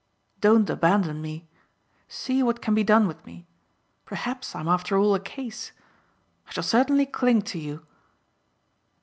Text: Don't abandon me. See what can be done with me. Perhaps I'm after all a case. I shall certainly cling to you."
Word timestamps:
Don't 0.39 0.67
abandon 0.67 1.21
me. 1.21 1.47
See 2.07 2.41
what 2.41 2.59
can 2.59 2.73
be 2.73 2.83
done 2.83 3.05
with 3.07 3.23
me. 3.23 3.45
Perhaps 4.03 4.55
I'm 4.55 4.67
after 4.67 4.97
all 4.97 5.13
a 5.13 5.19
case. 5.19 5.73
I 6.47 6.51
shall 6.51 6.63
certainly 6.63 7.05
cling 7.05 7.43
to 7.43 7.59
you." 7.59 7.85